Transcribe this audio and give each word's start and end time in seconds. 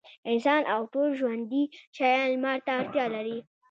انسانان 0.31 0.63
او 0.73 0.81
ټول 0.93 1.07
ژوندي 1.19 1.63
شيان 1.95 2.21
لمر 2.33 2.57
ته 2.65 2.71
اړتيا 2.79 3.05
لري. 3.15 3.37